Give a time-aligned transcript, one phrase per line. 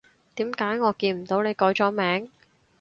[0.33, 2.31] 點解我見唔到你改咗名？